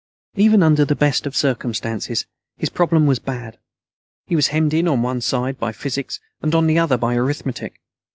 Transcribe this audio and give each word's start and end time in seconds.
Even 0.33 0.63
under 0.63 0.83
the 0.83 0.95
best 0.95 1.27
of 1.27 1.35
circumstances, 1.35 2.25
his 2.57 2.71
problem 2.71 3.05
was 3.05 3.19
bad. 3.19 3.59
He 4.25 4.35
was 4.35 4.47
hemmed 4.47 4.73
in 4.73 4.87
on 4.87 5.03
one 5.03 5.21
side 5.21 5.59
by 5.59 5.71
physics, 5.73 6.19
and 6.41 6.55
on 6.55 6.65
the 6.65 6.79
other 6.79 6.97
by 6.97 7.13
arithmetic. 7.13 7.79